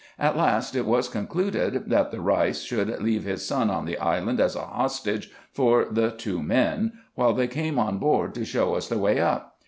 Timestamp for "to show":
8.33-8.73